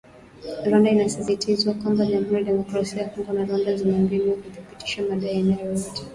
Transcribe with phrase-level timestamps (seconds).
[0.65, 5.29] Rwanda inasisitizwa kwamba Jamuhuri ya Demokrasia ya Kongo na Rwanda zina mbinu za kuthibitisha madai
[5.29, 6.01] ya aina yoyote